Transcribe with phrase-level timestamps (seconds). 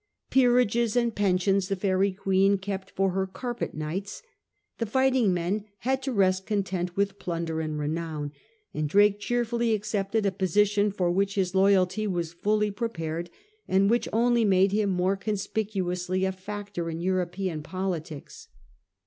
[0.31, 4.23] Peerages and pen sions the Faery Queen kept for her carpet knights.
[4.79, 8.31] The fighting men had to rest content with plunder and renown;
[8.73, 13.29] and Drake cheerfully accepted a posi tion for which his loyalty was fully prepared
[13.67, 18.47] and which only made him more conspicuously a factor in European politics.